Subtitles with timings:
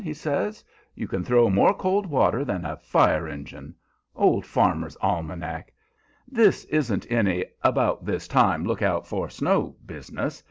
[0.03, 0.63] he says.
[0.95, 3.75] "You can throw more cold water than a fire engine.
[4.15, 5.71] Old Farmer's Almanac!
[6.27, 10.39] This isn't any 'About this time look out for snow' business.